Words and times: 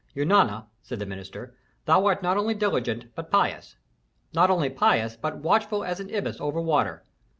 "Eunana," 0.15 0.65
said 0.81 0.97
the 0.97 1.05
minister, 1.05 1.53
"thou 1.85 2.03
art 2.07 2.23
not 2.23 2.35
only 2.35 2.55
diligent, 2.55 3.13
but 3.13 3.29
pious; 3.29 3.75
not 4.33 4.49
only 4.49 4.67
pious, 4.67 5.15
but 5.15 5.37
watchful 5.37 5.83
as 5.83 5.99
an 5.99 6.09
ibis 6.15 6.41
over 6.41 6.59
water. 6.59 7.05